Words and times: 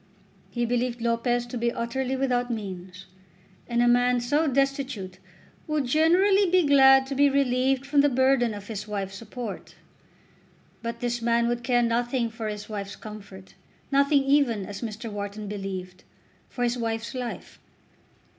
He 0.49 0.65
believed 0.65 0.99
Lopez 0.99 1.45
to 1.45 1.59
be 1.59 1.71
utterly 1.71 2.15
without 2.15 2.49
means, 2.49 3.05
and 3.67 3.83
a 3.83 3.87
man 3.87 4.19
so 4.19 4.47
destitute 4.47 5.19
would 5.67 5.85
generally 5.85 6.49
be 6.49 6.65
glad 6.65 7.05
to 7.05 7.13
be 7.13 7.29
relieved 7.29 7.85
from 7.85 8.01
the 8.01 8.09
burden 8.09 8.55
of 8.55 8.65
his 8.67 8.87
wife's 8.87 9.13
support. 9.13 9.75
But 10.81 11.01
this 11.01 11.21
man 11.21 11.47
would 11.49 11.63
care 11.63 11.83
nothing 11.83 12.31
for 12.31 12.47
his 12.47 12.67
wife's 12.67 12.95
comfort; 12.95 13.53
nothing 13.91 14.23
even, 14.23 14.65
as 14.65 14.81
Mr. 14.81 15.07
Wharton 15.11 15.47
believed, 15.47 16.03
for 16.49 16.63
his 16.63 16.79
wife's 16.79 17.13
life. 17.13 17.59